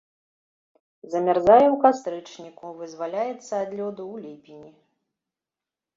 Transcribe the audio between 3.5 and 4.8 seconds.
ад лёду ў ліпені.